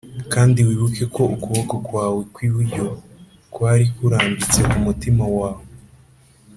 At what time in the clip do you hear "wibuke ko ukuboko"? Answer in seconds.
0.67-1.75